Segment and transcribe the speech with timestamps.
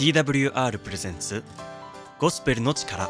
[0.00, 1.44] TWR プレゼンツ
[2.18, 3.06] ゴスペルの力。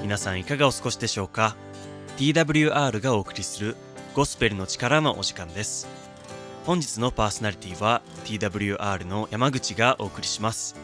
[0.00, 1.56] 皆さんいかがお過ごしでしょうか
[2.16, 3.76] ？TWR がお送りする
[4.14, 5.86] ゴスペルの力のお時間です。
[6.64, 10.74] 本日のパーソナリティは TWR の山口がお送りします。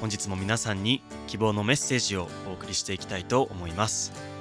[0.00, 4.31] 本日も皆さんに希望のメッセージをお送りしていきたいと思います。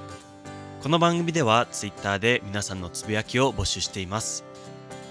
[0.81, 4.43] この番組では Twitter で皆さんのつぶやきを募集しています。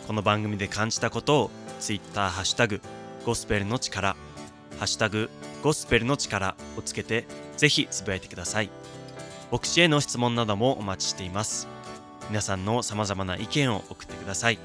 [0.09, 2.81] この番組で感じたことを Twitter ハッシュタグ
[3.25, 4.17] ゴスペルの力
[4.79, 5.31] ハッシュタグ
[5.63, 7.25] ゴスペルの力をつけて
[7.57, 8.71] ぜひつぶやいてください。
[9.53, 11.69] 牧師への質問などもお待ちしています。
[12.31, 14.59] 皆さんの様々な意見を送ってください。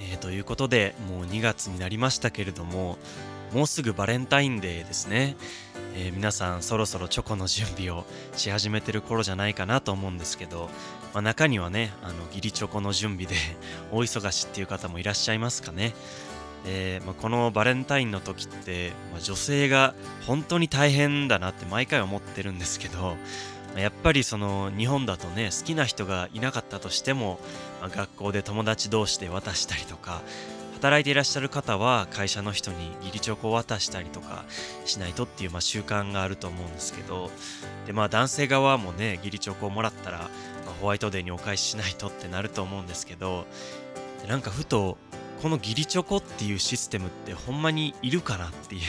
[0.00, 2.98] えー、ということでもう2月になりましたけれども
[3.56, 5.34] もうすぐバレンタインデーですね、
[5.94, 8.04] えー、皆さんそろそろチョコの準備を
[8.36, 10.68] し始めてる頃じゃないかなと思うんですけど、
[11.14, 13.34] まあ、中にはねあの義理チョコの準備で
[13.90, 15.94] 大忙しっていう方もいらっしゃいますかね。
[16.66, 19.94] えー、まあ、このバレンタインの時って、まあ、女性が
[20.26, 23.16] 本当に大変だなって毎回思ってるんですけど
[23.76, 27.38] やっぱりその日本だとね好きな人がいなかったとしても、
[27.80, 30.22] まあ、学校で友達同士で渡したりとか
[30.86, 34.44] 働いていらっしゃる方は会社の人に義理チョコを渡したりとか
[34.84, 37.32] しないとっていうまあ習慣があると思うんですけど
[37.86, 40.30] でまあ男性側もね義理チョコをもらったら、
[40.64, 43.46] ま、ホワイトデーにお返ししないとってなると思うんですけど
[44.28, 44.96] なんかふと
[45.42, 48.82] この義理チョコっていうシステムってほんまにいるかなっていう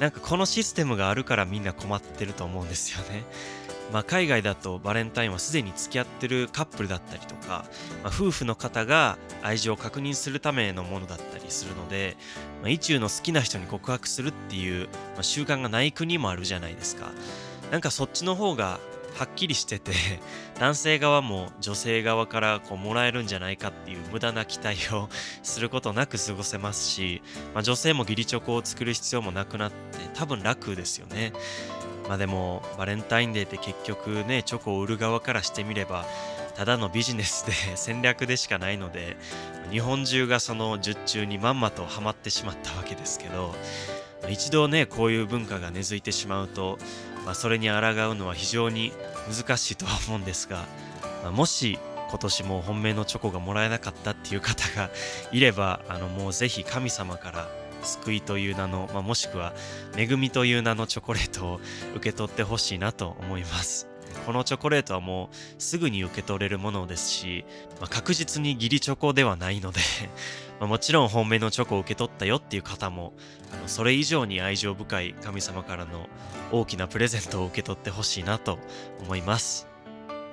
[0.00, 3.22] なんかこのシステムがあるからみんな困ってると思うんですよね。
[3.92, 7.66] まあ、海外だとバレンタインはすでに付き合ってるカップルだったりとか、
[8.02, 12.16] まあ、夫婦の方が愛情を確認するためのものだったりするので、
[12.62, 17.10] まあ、意中の好きな人に告白するっていう、まあ、習慣がない国もあるじゃないですか。
[17.70, 18.80] なんかそっちの方が
[19.14, 19.92] はっきりしてて
[20.58, 25.08] 男性側も女性側からこうもらえるんじゃないかっていう無駄な期待を
[25.42, 27.22] することなく過ごせますし、
[27.54, 29.76] まあ、女性も義理チョコを作る必要もなくなって
[30.14, 31.32] 多分楽ですよね。
[32.12, 36.04] まあでもバレンタインデーって結局ねチョコを売る側からしてみれば
[36.54, 39.16] ただのビジネスで 戦略でしかないので
[39.70, 43.54] 日本中がその術中にまんまとハマってしまったわけですけど
[44.28, 46.78] 一度ねこういう文化が根付いてしまうと、
[47.24, 47.76] まあ、それに抗
[48.10, 48.92] うのは非常に
[49.34, 50.66] 難しいとは思うんですが、
[51.22, 51.78] まあ、もし
[52.10, 54.90] 今年も本命のチョコがもらえなかったっていう方が
[55.32, 59.52] いればあのもうぜひ神様から救いという名の、まあ、もしくは
[59.96, 61.60] 恵みという名のチョコレートを
[61.94, 63.92] 受け取ってほしいなと思います。
[64.26, 67.44] このチョコレートはもうすぐに受け取れるものですし、
[67.80, 69.80] まあ、確実に義理チョコではないので
[70.60, 73.14] まもちろん本命のチョコを受け取ったよっていう方も
[73.52, 76.08] あのそれ以上に愛情深い神様からの
[76.52, 78.58] 大きなプレゼントを受け取ってほしいなと
[79.00, 79.66] 思います。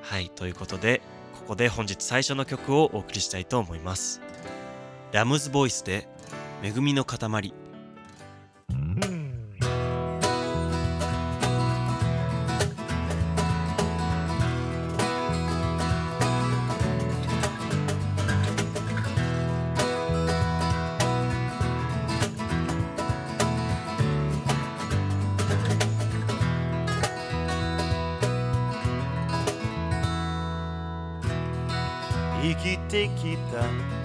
[0.02, 1.02] はい、ということで
[1.34, 4.22] ここで本日最初の曲をお送りしたいと思います。
[5.12, 6.08] ラムズボイスで
[6.62, 7.54] 恵みの塊。
[32.42, 33.99] 生きてきた。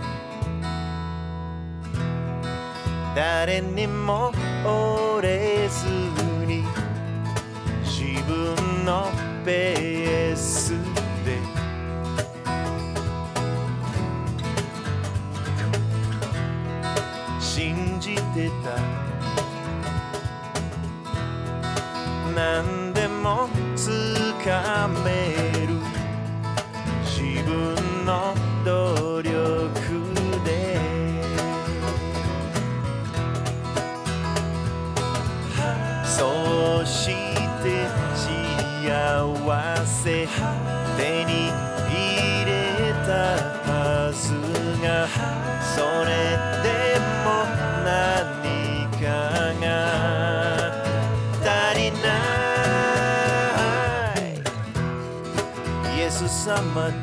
[3.15, 4.33] 誰にも
[4.65, 5.87] 折れず
[6.47, 6.65] に
[7.85, 9.09] 自分の
[9.45, 10.73] ペース
[11.25, 11.39] で。
[17.39, 19.03] 信じてた。
[44.84, 45.09] が
[45.75, 46.10] それ
[46.63, 46.69] で
[47.25, 47.27] も
[47.84, 49.03] 何か
[49.59, 49.66] が
[51.41, 52.04] 足りな
[54.15, 55.97] い。
[55.97, 56.95] イエス様に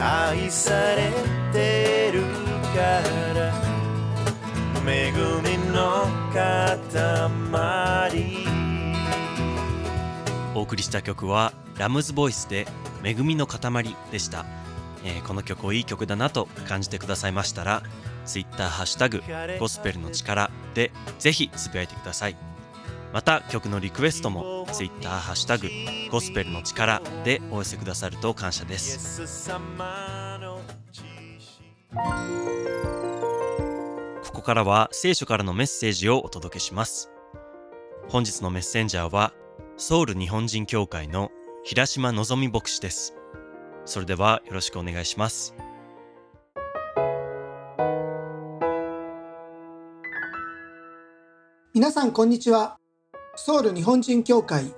[0.00, 1.10] 愛され
[1.52, 2.22] てる
[2.72, 2.78] か
[3.34, 3.52] ら。
[4.86, 6.84] 恵みの塊。
[10.54, 12.68] お送りした曲はラムズボイスで
[13.04, 14.46] 恵みの塊でした、
[15.04, 17.82] えー、この曲をいい曲だなと感じてくださいましたら
[18.24, 19.22] Twitter ハッシュタグ
[19.58, 22.36] ゴスペルの力でぜひつぶやいてください。
[23.12, 25.68] また曲のリクエストも Twitter ハッシュタグ
[26.10, 29.30] ゴスペルの力でお寄せくださると感謝です。
[34.24, 37.12] ここからは聖書からのメッセージをお届けします。
[38.08, 39.32] 本日のメッセンジャーは
[39.76, 41.30] ソウル日本人協会の
[41.66, 43.14] 平島のぞみ牧師です
[43.86, 45.54] それではよろしくお願いします
[51.72, 52.76] 皆さんこんにちは
[53.34, 54.74] ソウル日本人協会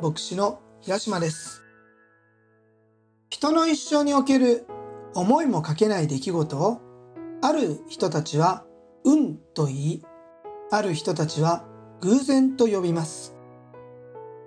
[0.00, 1.64] 牧師の平島です
[3.28, 4.64] 人の一生における
[5.14, 6.80] 思いもかけない出来事を
[7.42, 8.64] ある人たちは
[9.04, 10.02] 運と言い
[10.70, 11.64] ある人たちは
[12.00, 13.34] 偶然と呼びます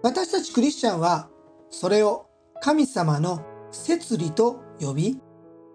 [0.04, 1.30] 私たちクリスチャンは
[1.78, 2.28] それを
[2.62, 5.20] 神様の摂理と呼び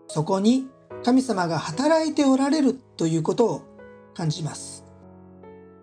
[0.08, 0.66] そこに
[1.04, 3.62] 神様が働いておられるということを
[4.14, 4.86] 感じます。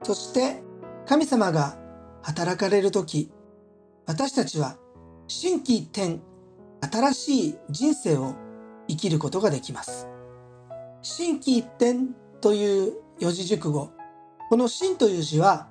[0.02, 0.64] そして
[1.06, 1.78] 神様が
[2.24, 3.31] 働かれる時
[4.08, 4.78] 私たちは
[5.28, 6.19] 心機一転
[6.81, 8.34] 新しい人生を
[8.88, 10.08] 生きることができます。
[11.04, 12.00] 心機一転
[12.42, 13.92] という四字熟語。
[14.50, 15.69] この心という字は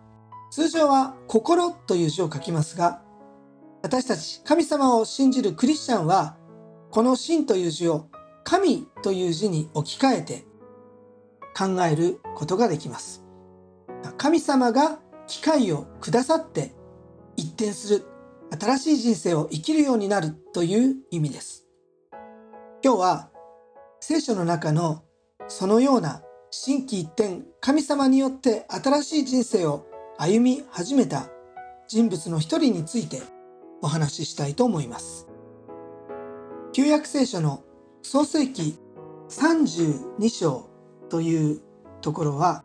[0.52, 3.02] 通常は心という字を書きますが
[3.86, 6.36] 私たち神様を信じるクリスチャンは
[6.90, 8.08] この心という字を
[8.42, 10.44] 神という字に置き換えて
[11.56, 13.22] 考えることができます。
[14.16, 14.98] 神様が
[15.28, 16.74] 機会をくださって
[17.36, 18.04] 一転する
[18.60, 21.64] 新しい人生を生きるようになるという意味です。
[22.82, 23.30] 今日は
[24.00, 25.04] 聖書の中の
[25.46, 29.86] そのような心機一転神様によって新しい人生を
[30.18, 31.28] 歩み始めた
[31.86, 33.35] 人物の一人について
[33.82, 35.28] お話ししたいと思います。
[36.72, 37.62] 旧約聖書の
[38.02, 38.78] 創世記
[39.28, 40.68] 32章
[41.08, 41.60] という
[42.00, 42.64] ところは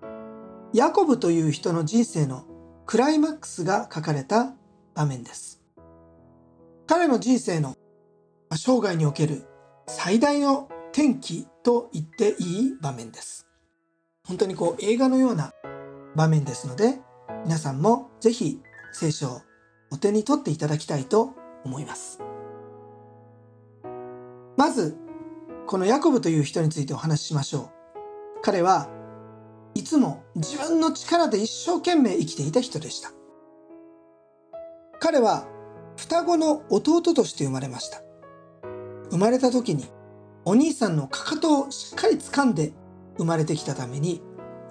[0.74, 2.46] ヤコブという人の人生の
[2.86, 4.54] クライマックスが書かれた
[4.94, 5.62] 場面です。
[6.88, 7.76] 彼の人生の
[8.52, 9.48] 生涯における
[9.88, 13.48] 最大の転機と言っていい場面です。
[14.26, 15.54] 本当にこう映画のような
[16.16, 17.00] 場面ですので
[17.46, 18.60] 皆さんもぜひ
[18.92, 19.42] 聖書を
[19.92, 21.34] お手に取っていただきたいと
[21.66, 22.20] 思います。
[24.58, 24.98] まず
[25.68, 28.42] このヤコブという人についてお話ししましょう。
[28.42, 28.90] 彼は
[29.76, 33.12] いつも自分の力で一生懸命生きていた人でした。
[35.00, 35.48] 彼は
[35.98, 38.02] 双子の弟として生まれました。
[39.10, 39.86] 生まれた時に
[40.46, 42.74] お兄さんのかかとをしっかり掴んで
[43.18, 44.22] 生まれてきたために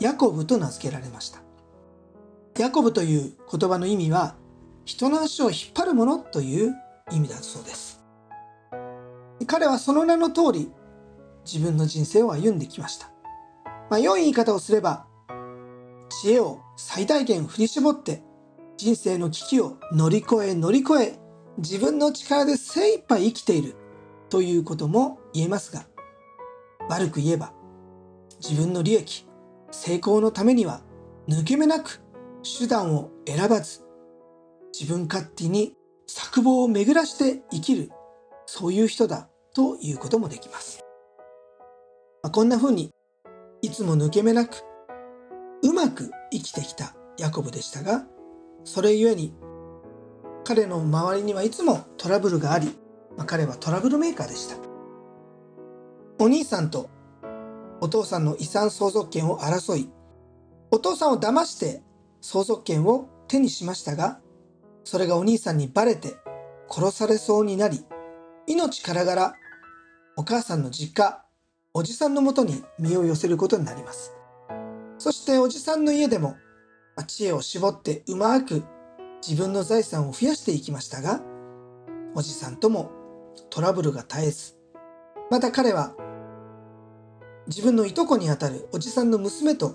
[0.00, 1.40] ヤコブと名付けられました。
[2.58, 4.36] ヤコブという言葉の意味は
[4.84, 6.74] 人の足を引っ張るものという
[7.12, 8.00] 意味だそうです。
[9.46, 10.70] 彼はその名の通り
[11.44, 13.10] 自分の人生を歩んできました、
[13.88, 15.06] まあ、良い言い方をすれば
[16.22, 18.22] 知恵を最大限振り絞って
[18.76, 21.18] 人生の危機を乗り越え乗り越え
[21.58, 23.74] 自分の力で精一杯生きている
[24.28, 25.84] ということも言えますが
[26.88, 27.52] 悪く言えば
[28.40, 29.26] 自分の利益
[29.70, 30.80] 成功のためには
[31.28, 32.00] 抜け目なく
[32.58, 33.82] 手段を選ばず
[34.78, 35.74] 自分勝手に
[36.06, 37.90] 作望を巡らして生きる
[38.46, 40.80] そういう人だということもできます、
[42.22, 42.90] まあ、こんな風に
[43.62, 44.62] いつも抜け目なく
[45.62, 48.04] うまく生きてきたヤコブでしたが
[48.64, 49.34] それゆえに
[50.44, 52.66] 彼の周りにはいつもトラブルがあり、
[53.16, 54.70] まあ、彼はトラブルメーカーでした。
[56.22, 56.90] お兄さんと
[57.80, 59.88] お父さんの遺産相続権を争い
[60.70, 61.82] お父さんを騙して
[62.20, 64.20] 相続権を手にしましたが
[64.84, 66.16] それがお兄さんにバレて
[66.68, 67.84] 殺されそうになり
[68.46, 69.34] 命からがら
[70.16, 71.22] お母さんの実家
[71.72, 74.12] おじさんのもとに身を寄せることになります。
[75.00, 76.36] そしておじさんの家でも
[77.06, 78.62] 知恵を絞ってうまく
[79.26, 81.22] 自分の財産を増やしていきましたが
[82.14, 82.90] おじさんとも
[83.48, 84.56] トラブルが絶えず
[85.30, 85.94] また彼は
[87.46, 89.74] 自分のいとこにあたるおじさんの娘と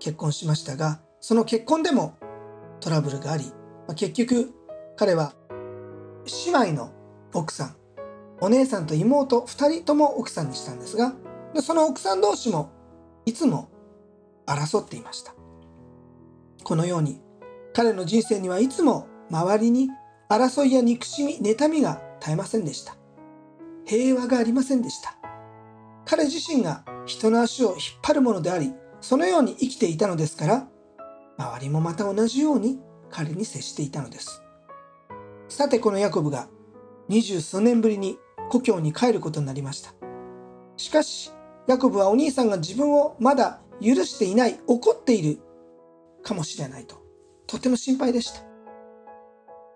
[0.00, 2.16] 結婚しましたがその結婚でも
[2.80, 3.44] トラブルがあり
[3.86, 4.52] まあ、結局
[4.96, 5.34] 彼は
[6.44, 6.92] 姉妹の
[7.32, 7.76] 奥さん
[8.40, 11.14] お姉さんと妹2人とも奥さんにしたんですが
[11.54, 12.70] でその奥さん同士も
[13.24, 13.70] いつも
[14.46, 15.34] 争っていました。
[16.62, 17.20] このように
[17.72, 19.88] 彼の人生にはいつも周りに
[20.28, 22.96] 争いや憎しみ妬みが絶えませんでした。
[23.84, 25.16] 平和がありませんでした。
[26.04, 30.68] 彼自身が人の足を引っ張るものでありそのように生きていたのですから
[31.36, 34.42] 周りもまた同じように彼に接していたのです。
[35.48, 36.48] さてこのヤコブが
[37.08, 38.18] 二十数年ぶりに
[38.50, 39.94] 故郷に帰ることになりました。
[40.76, 41.32] しかし、
[41.66, 45.40] ヤコブはお兄さんが自分をまだ許していない、怒っている
[46.22, 47.06] かもしれないと
[47.46, 48.40] とても心配でした。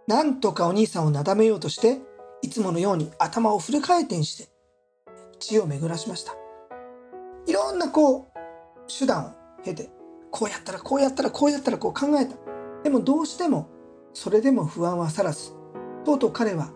[0.07, 2.01] なんとかお兄さんをなだめようとして、
[2.43, 4.49] いつものように頭をフル回転して、
[5.39, 6.35] 知恵を巡らしました。
[7.47, 8.27] いろんなこう、
[8.89, 9.31] 手段を
[9.63, 9.91] 経て、
[10.33, 12.37] こうやったらこうやったらこうやったらこう考えた。
[12.83, 13.69] でもどうしても、
[14.13, 15.53] それでも不安は去らず、
[16.05, 16.73] とうとう彼は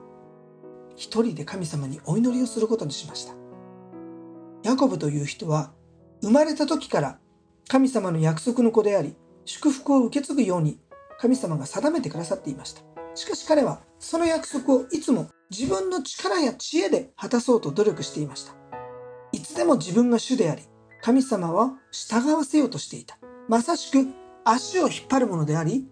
[0.97, 3.35] 一人で神様にお祈りをすることにしました。
[4.63, 5.73] ヤコブという人は
[6.23, 7.19] 生まれた時から
[7.69, 10.79] 神様の約束の子であり、祝福を受け継ぐように
[11.19, 12.83] 神様が定めてくださっていました。
[13.15, 18.55] しかし彼はその約束をいつも自分の力や知恵で果たそうと努力していました。
[19.33, 20.63] いつでも自分が主であり、
[21.03, 23.19] 神様は従わせようとしていた。
[23.49, 24.07] まさしく
[24.45, 25.87] 足を引っ張るものであり、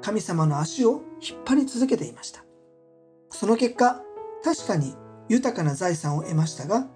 [0.00, 2.44] 神様の足を引っ張り続けていました。
[3.30, 4.02] その結果、
[4.44, 4.94] 確かに
[5.28, 6.86] 豊かな財産を得ましたが、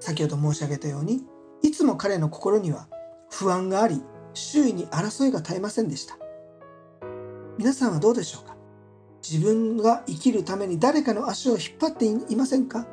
[0.00, 1.24] 先ほど申し上げたように、
[1.62, 2.88] いつも彼の心には
[3.30, 4.02] 不安があり、
[4.34, 6.18] 周囲に争いが絶えませんでした。
[7.58, 8.56] 皆さんはどうでしょうか？
[9.28, 12.86] 自分が生きるために誰かの足を引っ張っていませんか？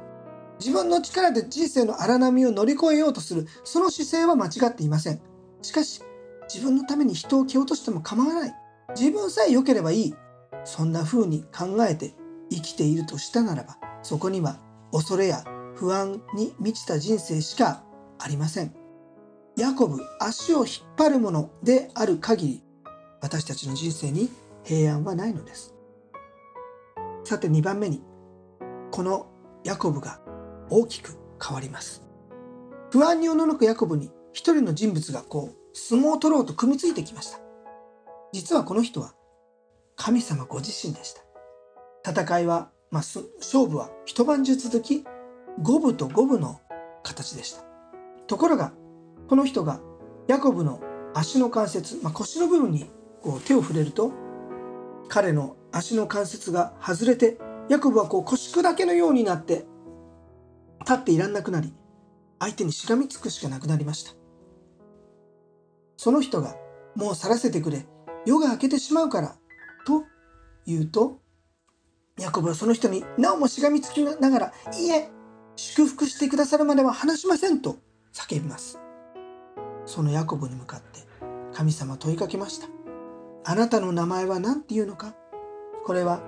[0.59, 5.21] 自分の力で人生の荒波を乗り越えようとする、その姿勢は間違っていません。
[5.61, 6.01] しかし、
[6.53, 8.53] 自分のために人を蹴落としても構わない。
[8.95, 10.15] 自分さえ良ければいい。
[10.65, 12.13] そんな風に考えて
[12.49, 14.59] 生きているとしたならば、そこには
[14.91, 15.43] 恐れや
[15.75, 17.83] 不安に満ちた人生しか
[18.19, 18.73] ありません。
[19.57, 22.63] ヤコブ、足を引っ張るものである限り、
[23.21, 24.29] 私たちの人生に
[24.63, 25.75] 平安はないのです。
[27.23, 28.03] さて2番目に、
[28.91, 29.27] この
[29.63, 30.19] ヤコブが
[30.69, 32.03] 大きく変わります。
[32.91, 37.42] 不安におののくヤコブに一人の人物がこう、相撲を取ろうと組みついてきました。
[38.33, 39.13] 実はこの人は
[39.95, 41.13] 神様ご自身でし
[42.03, 42.11] た。
[42.11, 45.05] 戦いは、まあ、勝負は一晩中続き、
[45.61, 46.59] 五分と五分の
[47.03, 47.63] 形でした。
[48.25, 48.73] ところが、
[49.29, 49.79] この人が
[50.27, 50.81] ヤコブの
[51.13, 52.89] 足の関節、まあ、腰の部分に
[53.21, 54.11] こう手を触れると、
[55.09, 57.37] 彼の足の関節が外れて、
[57.69, 59.67] ヤコブはこう腰砕けのようになって、
[60.81, 61.71] 立っていらんなくなり、
[62.39, 64.13] 相手にしがみつくしかなくなりました。
[65.97, 66.55] その人が、
[66.95, 67.85] もう去らせてくれ、
[68.25, 69.35] 夜が明けてしまうから、
[69.85, 70.03] と
[70.65, 71.19] 言うと、
[72.19, 75.09] ヤコブはその人になおもしがみつきながら、いいえ、
[75.55, 77.77] 祝福してくださるまでは話しませんと
[78.13, 78.79] 叫びます。
[79.85, 81.01] そのヤコブに向かって
[81.53, 82.67] 神様問いかけました。
[83.45, 85.15] あなたの名前は何て言うのか？
[85.85, 86.21] これは、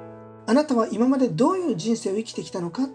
[0.47, 2.89] あなたは今までどういう人生を生きてきたのか？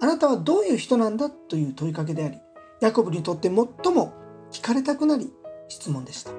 [0.00, 1.28] あなたはどういう人なんだ？
[1.28, 2.38] という問いかけであり、
[2.80, 4.14] ヤコブにとって最も
[4.50, 5.32] 聞かれたくなり
[5.68, 6.32] 質問でした。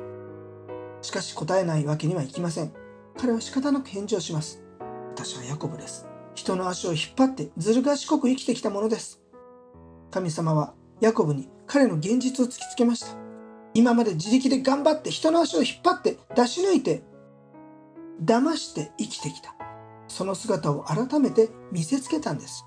[1.02, 2.74] しかし答えないわけにはいきません。
[3.18, 4.64] 彼は仕方なく返事をします。
[5.14, 6.08] 私はヤコブです。
[6.36, 9.22] 人の足を引っ張ってずる賢く生きてきたものです。
[10.12, 13.18] 神様はヤコブに彼の現実を突きつけました。
[13.74, 17.04] 今まで自力で頑張って人の足を引っ張って出し抜いて
[18.24, 19.56] 騙して生きてきた。
[20.08, 22.66] その姿を改めて見せつけたんです。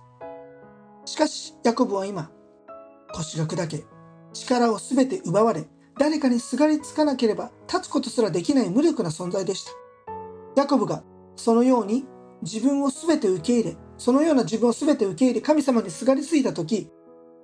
[1.04, 2.30] しかしヤコブは今
[3.14, 3.84] 腰が砕け
[4.32, 5.66] 力をすべて奪われ
[5.98, 9.72] 誰かにすがりつかなければ立つことすらできない無力な存在でした。
[10.56, 11.02] ヤコブが
[11.36, 12.04] そのように
[12.42, 16.90] 自分を全て受け入れ、そのような自分を全て受け入れ、神様にすがりついたとき、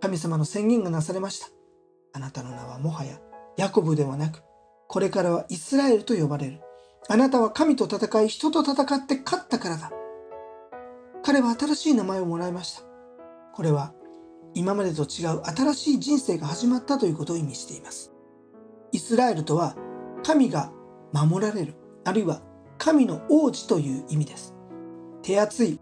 [0.01, 1.49] 神様の宣言がなされました。
[2.15, 3.21] あなたの名はもはや
[3.57, 4.43] ヤコブではなく、
[4.89, 6.61] これからはイスラエルと呼ばれる。
[7.09, 9.93] あなたは神と戦い、人と戦って勝ったからだ。
[11.23, 12.83] 彼は新しい名前をもらいました。
[13.55, 13.93] これは
[14.55, 18.13] 今までと違う新しい人生が始まったということを意味しています。
[18.93, 19.77] イスラエルとは
[20.23, 20.73] 神が
[21.13, 22.43] 守られる、あるいは
[22.79, 24.55] 神の王子という意味です。
[25.23, 25.81] 手厚い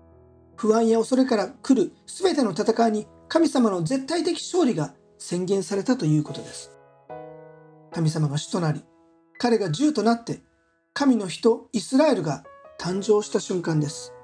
[0.56, 6.72] 不安や恐れから来る全ての戦いに神様の絶対的勝利が宣言されたということです。
[7.92, 8.84] 神様が主となり、
[9.38, 10.42] 彼が銃となって
[10.94, 12.44] 神の人イスラエルが
[12.78, 14.14] 誕生した瞬間です。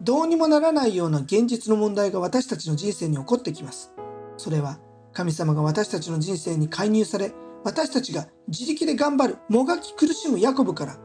[0.00, 3.94] どうにもならないような現実の問題が私たちの人生に起こってきます。
[4.36, 4.78] それは
[5.12, 7.32] 神様が私たちの人生に介入され、
[7.64, 10.98] 私たちが自力で頑張る、もがき苦しむヤコブから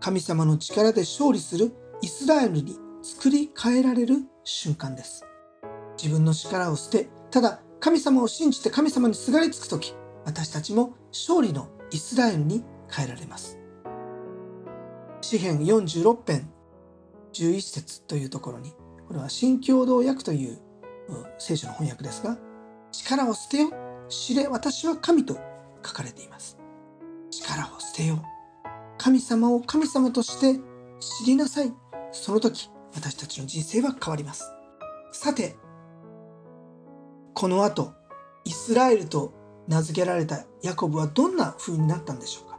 [0.00, 5.24] 神様の力で勝利するイスラエルに作り変えられる瞬間です。
[5.96, 13.58] 自分の力を捨て、ただ神様を信じて神様にすがりつくとき、私たちも勝利のイスラエルに変えられます。
[15.20, 16.50] 詩編46編
[17.32, 18.72] 11節というところに、
[19.08, 20.58] これは新共同訳という
[21.38, 22.38] 聖書の翻訳ですが、
[22.90, 23.70] 力を捨てよ、
[24.08, 25.38] 知れ私は神と
[25.84, 26.58] 書かれています。
[27.30, 28.18] 力を捨てよう。
[28.98, 30.60] 神様を神様として
[31.00, 31.72] 知りなさい。
[32.12, 34.44] その時、私たちの人生は変わります。
[35.12, 35.56] さて、
[37.34, 37.92] この後、
[38.44, 39.32] イスラエルと
[39.68, 42.58] 名付けられたヤコブはどんな風になったんでしょうか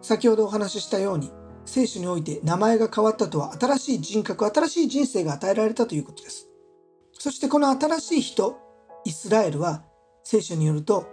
[0.00, 1.30] 先ほどお話ししたように
[1.64, 6.48] 聖書において名前が変わったとは新しい人格新しい人生が与えられたということです
[7.12, 8.56] そしてこの新しい人
[9.04, 9.84] イスラエルは
[10.24, 11.06] 聖書によると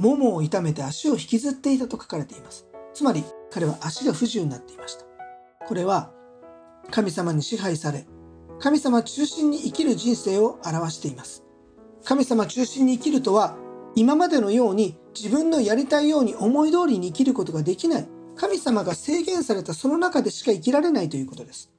[0.00, 2.66] ももを痛めて足を引きずっていたと書かれています。
[2.94, 5.04] つまり彼は足が不自由になっていました。
[5.66, 6.10] これは
[6.90, 8.06] 神様に支配され
[8.60, 11.44] 神様中心に生きる人生を表しています。
[12.02, 13.58] 神様中心に生きるとは
[13.94, 18.08] 今までのように自分のやりたいように思い通りに生きることができない。
[18.36, 21.70] 神様が制限されたその中でしか生きられないということです。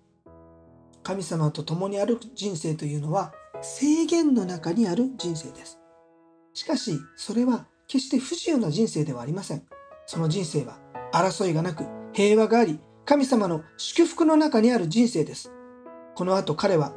[1.01, 5.80] 神様と共にある人生というのは制限の中にある人生です。
[6.54, 9.64] しかしそれは決して不自由な人生ではありません。
[10.06, 10.80] その人生は
[11.12, 11.84] 争いがなく
[12.14, 15.52] 平和があり神様の祝福の中にある人生です。
[16.16, 16.94] この後彼は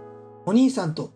[0.47, 1.13] お兄さんと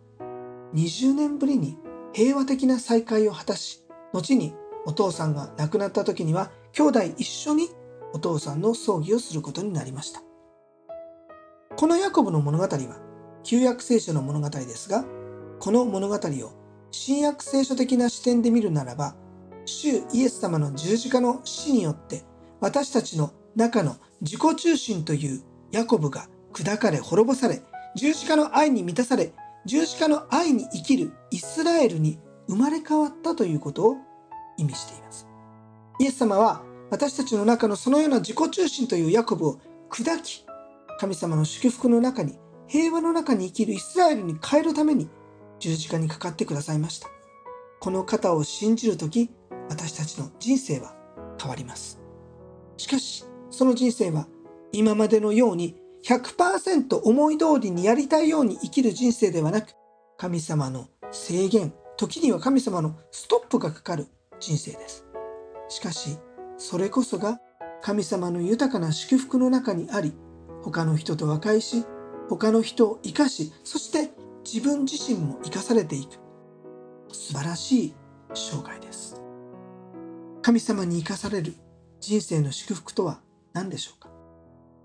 [0.74, 1.78] 20年ぶりに
[2.12, 4.52] 平和的な再会を果たし後に
[4.84, 7.68] お父さんが亡くなった時には兄弟一緒に
[8.12, 10.22] お父さんの葬儀をすることになりました。
[11.76, 13.00] このヤコブの物語は
[13.44, 15.04] 旧約聖書の物語ですが
[15.60, 16.52] この物語を
[16.90, 19.14] 新約聖書的な視点で見るならば
[19.68, 22.22] 主イエス様の十字架の死によって
[22.60, 27.62] 私たちの中の自己中心というヤコブが砕かれ滅ぼされ
[27.94, 29.32] 十字架の愛に満たされ
[29.66, 33.96] 十字架の愛に生きるイスラエルに生まれ変わったということを
[34.56, 35.26] 意味しています。
[36.00, 39.60] イエス様は私たちの中のそのような自己中心というヤコブを
[39.90, 40.46] 砕き
[40.98, 45.08] 神様の祝福の中に平和の中に生きるイスラエルに変えるために
[45.58, 47.08] 十字架にかかってくださいました。
[47.80, 49.30] この方を信じる時
[49.68, 50.94] 私たちの人生は
[51.40, 52.00] 変わります。
[52.76, 54.28] しかしその人生は
[54.72, 59.74] 今までのように100%思い通りにやりたいように生きる人生ではなく
[60.16, 64.06] 神様の制限時には神様のストップがかかる
[64.38, 65.04] 人生です。
[65.68, 66.18] しかし
[66.56, 67.40] それこそが
[67.82, 70.14] 神様の豊かな祝福の中にあり
[70.62, 71.84] 他の人と和解し
[72.28, 74.12] 他の人を生かしそして
[74.44, 76.18] 自分自身も生かされていく。
[77.12, 77.94] 素晴らしい
[78.34, 79.20] 生涯です。
[80.42, 81.54] 神様に生かされる
[82.00, 83.20] 人生の祝福とは
[83.52, 84.08] 何でしょうか？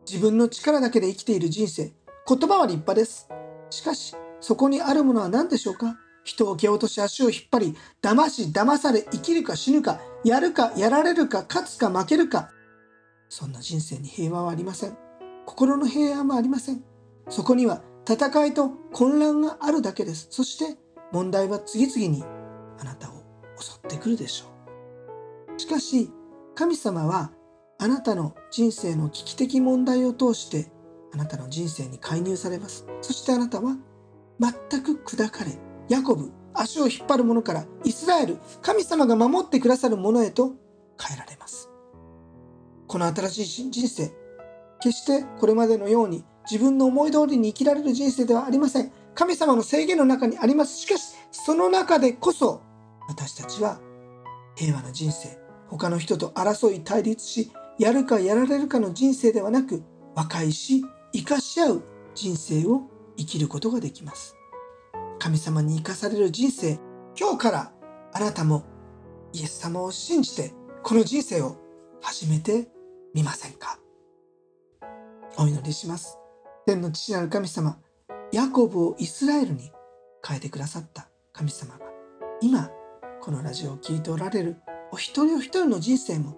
[0.10, 1.94] 自分の力だけで生きている人生
[2.28, 3.30] 言葉は立派です。
[3.70, 5.96] しかしそこにあるものは何でしょうか？
[6.24, 12.50] 人を蹴落とし足を引っ張り騙し騙され生きるか死ぬかやるかやられるか勝つか負けるか。
[13.30, 14.98] そんな人生に平和はありません。
[15.46, 16.84] 心の平安もありません。
[17.30, 20.28] そこには戦いと混乱があるだけです。
[20.30, 20.78] そして
[21.12, 22.24] 問題は次々に
[22.80, 23.14] あなたを
[23.60, 24.53] 襲ってくるでしょう。
[25.64, 26.12] しかし
[26.56, 27.32] 神様は
[27.80, 30.70] あなたの人生の危機的問題を通して
[31.14, 32.86] あなたの人生に介入されます。
[33.02, 33.78] そしてあなたは
[34.42, 40.52] 全く砕かれヤコブ足を引っ張る者からイスラエル神様が守ってくださる者へと
[41.02, 41.70] 変えられます。
[42.88, 44.12] この新しい人生
[44.82, 48.92] 決してこれまでのように自分の思い通りに生きられる人生ではありません。
[49.16, 50.78] 神様の制限の中にあります。
[50.78, 52.62] しかしその中でこそ
[53.08, 53.80] 私たちは
[54.56, 55.43] 平和な人生
[55.74, 59.82] 他の人と争い対立しやるかやられるかの人生ではなく
[60.14, 61.84] 和解し生かし合う
[62.14, 62.84] 人生を
[63.18, 64.36] 生きることができます。
[65.18, 66.80] 神様に生かされる人生
[67.20, 67.72] 今日から
[68.14, 68.64] あなたも
[69.34, 71.58] イエス様を信じてこの人生を
[72.02, 72.68] 始めて
[73.16, 73.80] みませんか？
[75.40, 76.20] お祈りします。
[76.68, 77.80] 天の父なる神様
[78.32, 79.72] ヤコブをイスラエルに
[80.24, 81.80] 変えてくださった神様が
[82.42, 82.70] 今
[83.22, 84.58] このラジオを聴いておられる
[84.94, 86.38] お一人お一人の人生も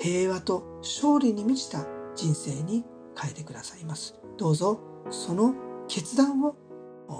[0.00, 4.18] 平和と勝利に満ちた人生に変えてくださいます。
[4.38, 5.54] どうぞその
[5.88, 6.56] 決断を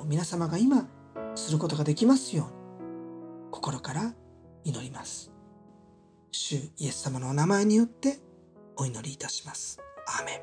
[0.07, 0.89] 皆様が今
[1.35, 4.15] することができますように心から
[4.65, 5.31] 祈ります。
[6.31, 8.17] 主イエス様のお名前によって
[8.79, 9.79] お祈りいたします。
[10.07, 10.43] アーメ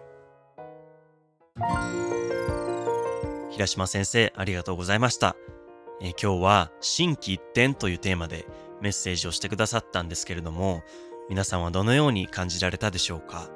[3.47, 3.49] ン。
[3.49, 5.35] 平島先生ありがとうございました、
[6.01, 8.45] え今日は心機一転というテーマで
[8.81, 10.83] メッセージをしてくださったんですけれども
[11.29, 13.49] 皆さんはどのように感じられたでしょうか？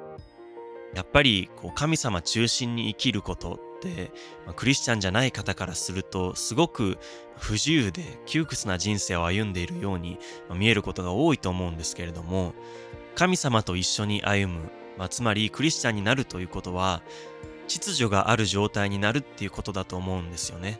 [0.94, 4.12] やっぱりこう神様中心に生きることって、
[4.46, 6.98] まあ、クリスチャンじゃない方からするとすごく
[7.36, 10.18] 不自由で窮屈な人生を歩んでいるように
[10.54, 12.54] 見えることが多いと思うんですけれども
[13.16, 17.02] 神様と一緒に歩む、まあ、つまりクリスチャンになるということは
[17.66, 20.78] 秩序がある状態になるっていうことだと思うんですよね。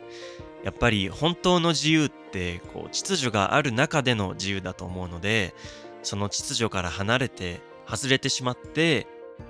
[0.65, 5.53] やっぱり本当の自由ってこう秩序がある中での自由だと思うので
[6.01, 9.05] その秩序から離れて外れてしまって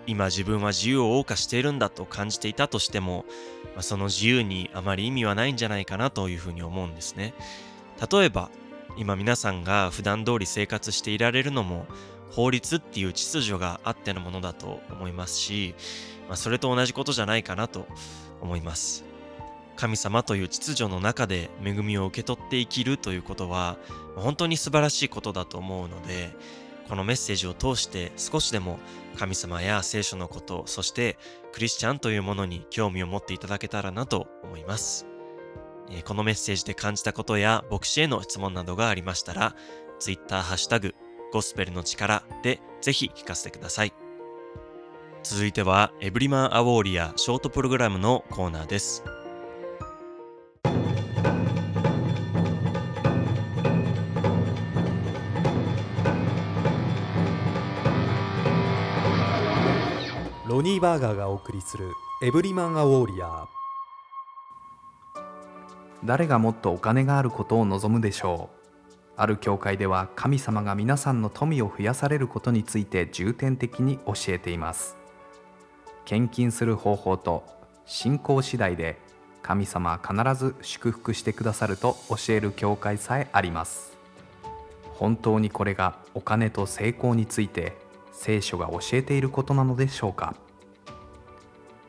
[0.07, 3.23] 今自分は自由を謳歌しているんだと感じていたとしても、
[3.75, 7.33] まあ、その自由にあまり意味はないんじゃないかなというふうに思うんですね。
[8.11, 8.49] 例えば
[8.97, 11.85] 今皆さんが普段通り生活していられるのも
[12.31, 15.75] 法律っていう秩序があってのものだと思いますし、
[16.27, 17.85] まあ、それと同じことじゃないかなと
[18.41, 19.14] 思います。
[19.75, 23.77] 神様という秩序の中で恵みを受け取って生きるということは
[24.15, 26.35] 本当に素晴らしいことだと思うので
[26.87, 28.79] このメッセージを通して少しでも
[29.17, 31.17] 神様や聖書のことそして
[31.51, 35.07] クリスチャンというものに興味を持っていただけたらなと思います。
[36.03, 39.55] このメッセージで感じたことや牧師への質問などがありましたら
[39.99, 40.95] Twitter ハッシュタグ
[41.31, 43.93] ゴスペルの力でぜひ聞かせてください。
[45.23, 49.03] 続いてはエブリマンアウォーリアショートプログラムのコーナーです。
[60.55, 61.91] ロニー・バーガーがお送りする
[62.23, 63.45] エブリマン・ア・ウォーリアー。
[66.05, 68.69] 誰がもっとお金があることを望むでしょう。
[69.17, 74.95] ある教会では神様が皆さんの富を増やされることについて重点的に教えています。
[76.05, 77.43] 献金する方法と
[77.85, 78.97] 信仰次第で
[79.41, 83.97] 神様は必ず祝福してくださると教える教会さえあります。
[84.93, 87.75] 本当にこれがお金と成功について
[88.13, 90.33] 聖書が教えていることなのでしょうか？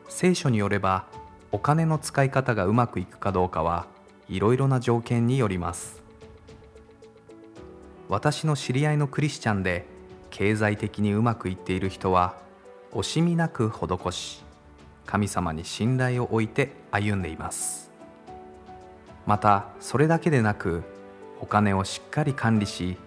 [0.07, 1.05] 聖書によれば
[1.51, 3.87] お金の使い方がうまくいくかどうかは
[4.29, 6.03] いろいろな条件によります。
[8.09, 9.85] 私の知り合いのクリスチャンで
[10.29, 12.35] 経済的にうまくいっている人は
[12.93, 14.43] 惜しみなく施し
[15.05, 17.91] 神様に信頼を置いて歩んでいます。
[19.25, 20.83] またそれだけでなく
[21.41, 22.97] お金をしっかり管理し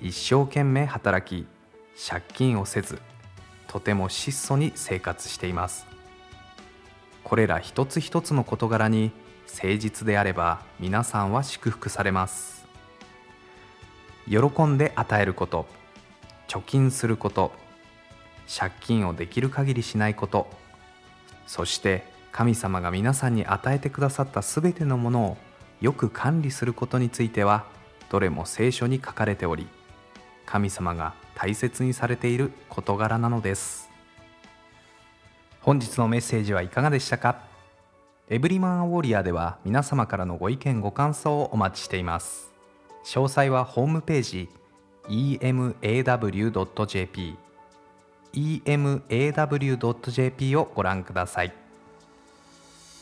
[0.00, 1.46] 一生懸命働き
[2.08, 3.00] 借金をせず
[3.66, 5.89] とても質素に生活しています。
[7.24, 9.12] これら一つ一つの事柄に
[9.52, 12.60] 誠実であれば皆さんは祝福されます。
[14.30, 15.66] 喜んで与えること
[16.46, 17.50] 貯金すること
[18.48, 20.48] 借金をできる限りしないこと
[21.48, 25.36] そして神様が皆さんに与えてくださったすべてのものを
[25.80, 27.66] よく管理することについては
[28.08, 29.66] どれも聖書に書かれており
[30.46, 33.89] 神様が大切にされている事柄なのです。
[35.62, 37.42] 本日のメッセージはいかがでしたか？
[38.30, 42.50] エブリマンウォリアでは皆様からのご意見ご感想をお待ちしています。
[43.04, 44.48] 詳細はホームページ
[45.08, 45.76] emaw.jp
[48.64, 51.52] emaw.jp をご覧ください。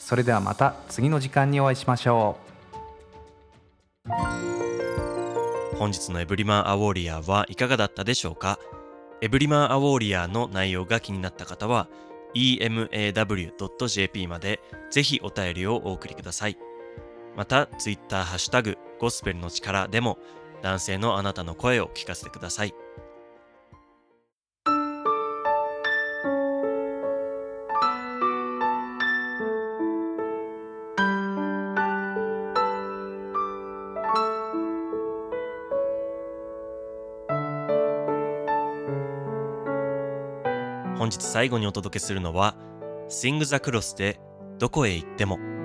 [0.00, 2.38] それではまた次の時間にお会いしましょ
[4.04, 4.08] う。
[5.76, 8.58] 本日のエブリマンアウォーリアはいかがだったでしょうか？
[9.20, 11.86] エブリマンアウォーリアの内容が気になった方は
[12.34, 14.60] emaw.jp まで
[14.90, 16.58] ぜひお便りをお送りください。
[17.36, 20.18] また、Twitter ハッシュタグゴスペルの力でも
[20.62, 22.74] 男性のあなたの声を聞かせてください。
[41.08, 42.54] 本日最後にお届けするのは
[43.08, 44.20] Sing the Cross で
[44.58, 45.57] どこへ行っても。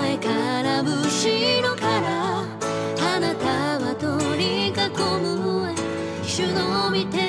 [0.00, 0.28] 前か
[0.62, 4.72] ら後ろからあなたは取り囲
[5.20, 5.74] む
[6.24, 7.19] 主の見て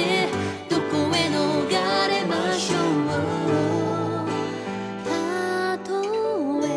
[0.00, 0.28] て
[0.68, 1.68] どこへ逃
[2.08, 2.80] れましょう
[5.04, 5.90] たと
[6.64, 6.68] え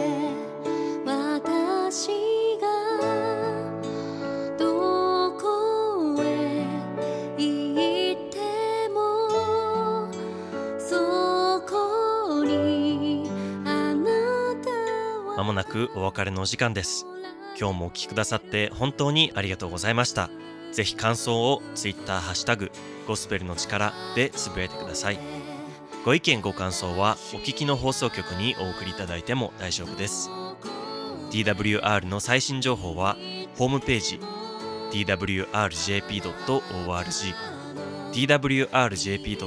[1.06, 2.10] 私
[2.60, 2.68] が
[4.58, 6.66] どこへ
[7.38, 10.12] 行っても
[10.78, 13.30] そこに
[13.66, 17.06] あなたはまもなくお別れのお時間です
[17.60, 20.30] 今日もお聞きくださって本当にありがとうございました
[20.74, 22.72] ぜひ感想を Twitter ハッシュタグ
[23.08, 25.20] ゴスペルの力でつぶやいてください。
[26.04, 30.30] ご意見ご感想はお聞きの放送局にお送りいただいても大丈夫です。
[31.30, 33.16] TWR の最新情報は
[33.58, 34.20] ホームページ
[34.92, 35.54] twrjp.org
[38.12, 39.44] twrjp.org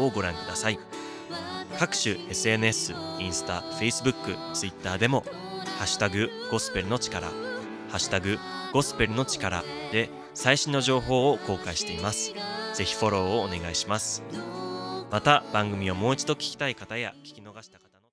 [0.00, 0.78] をご覧ください。
[1.78, 5.24] 各種 SNS、インスタ、Facebook、Twitter でも
[5.78, 7.43] ハッシュタグゴスペルの力
[7.94, 8.40] ハッシュタグ
[8.72, 12.32] ゴスペルの力で最新の情報を公開しています。
[12.74, 14.24] ぜひフォローをお願いします。
[15.12, 17.40] また番組をもう一度聞きたい方や聞き